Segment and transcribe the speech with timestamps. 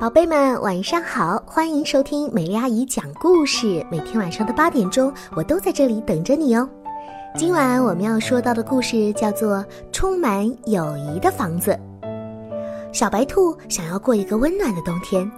[0.00, 1.42] 宝贝们，晚上好！
[1.44, 3.84] 欢迎收听美丽阿姨讲故事。
[3.90, 6.66] 每天晚上的八点钟，我都在这里等着你哦。
[7.36, 9.58] 今晚我们要说到的故事叫做
[9.92, 11.78] 《充满友谊的房子》。
[12.94, 15.30] 小白兔想要过一个温暖的冬天，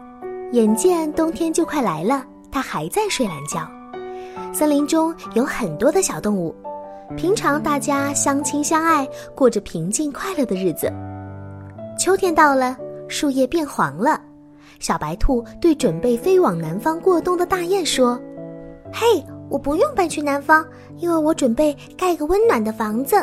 [0.52, 3.68] 眼见冬天就快来了，它还在睡懒觉。
[4.54, 6.54] 森林中有很多的小动物，
[7.16, 10.88] 平常大家相亲相爱，过着平静快乐的日子。
[11.98, 12.76] 秋天到了，
[13.08, 14.20] 树叶变黄了。
[14.78, 18.20] 小白兔对准备飞往南方过冬的大雁说
[18.92, 20.66] ：“嘿，我不用搬去南方，
[20.98, 23.16] 因为我准备盖个温暖的房子。”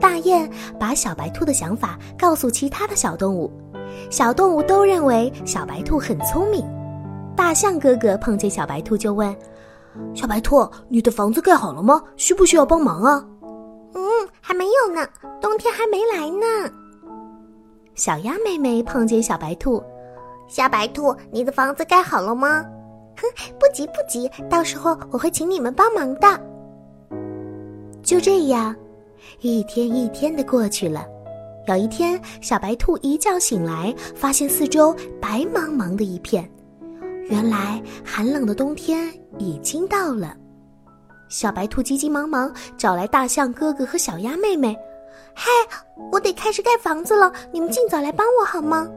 [0.00, 3.50] 大雁把小白兔的想法告诉其他的小动物，
[4.10, 6.64] 小动物都认为小白兔很聪明。
[7.34, 9.34] 大象哥哥碰见小白兔就问
[10.14, 12.02] ：“小白兔，你的房子盖好了吗？
[12.16, 13.24] 需不需要帮忙啊
[13.94, 14.02] ？”“嗯，
[14.40, 15.06] 还没有呢，
[15.40, 16.70] 冬天还没来呢。”
[17.94, 19.82] 小鸭妹妹碰见小白兔。
[20.48, 22.64] 小白兔，你的房子盖好了吗？
[23.16, 23.26] 哼，
[23.58, 26.40] 不急不急，到时候我会请你们帮忙的。
[28.02, 28.74] 就这样，
[29.40, 31.04] 一天一天的过去了。
[31.66, 36.48] 有一天，小白兔一觉醒来，发现四周白茫茫的一片，
[37.28, 40.34] 原来寒冷的冬天已经到了。
[41.28, 44.74] 小白兔急急忙忙找来大象哥哥和小鸭妹妹
[45.34, 45.50] ：“嗨，
[46.10, 48.88] 我得开始盖房子了，你们尽早来帮我好吗？”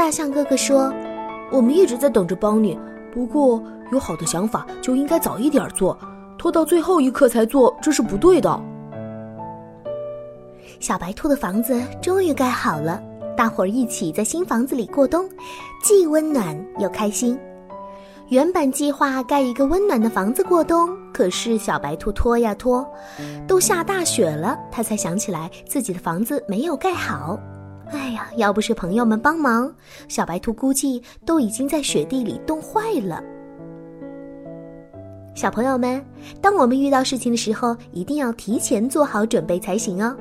[0.00, 0.90] 大象哥哥说
[1.52, 2.76] ：“我们一直在等着帮你，
[3.12, 3.62] 不过
[3.92, 5.96] 有好的想法就应该早一点做，
[6.38, 8.60] 拖到最后一刻才做，这是不对的。”
[10.80, 12.98] 小白兔的房子终于盖好了，
[13.36, 15.28] 大伙儿一起在新房子里过冬，
[15.82, 17.38] 既温暖又开心。
[18.30, 22.82] 原本计划盖一个温暖的房子过冬，可是小白兔拖呀拖，
[23.46, 27.38] 都下大雪了，他才想起来自己的房子没有盖好。
[27.90, 29.72] 哎呀，要不是朋友们帮忙，
[30.08, 33.22] 小白兔估计都已经在雪地里冻坏了。
[35.34, 36.04] 小朋友们，
[36.40, 40.16] 当我们遇到事情的时候，一定要提前做好准备才行哦。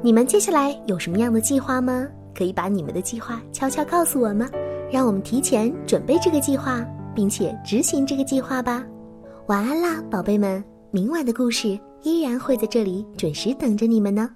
[0.00, 2.06] 你们接下来有什么样的计划吗？
[2.34, 4.48] 可以把你们的计划悄悄告诉我吗？
[4.90, 8.84] 让我们提前准备这个计划，并且执行这个计划吧。
[9.46, 10.62] 晚安啦，宝贝们！
[10.90, 14.30] 明晚的故事依然会在这里准时等着你们呢。